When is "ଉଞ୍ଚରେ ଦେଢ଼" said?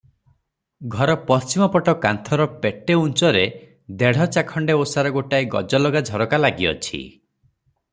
3.01-4.29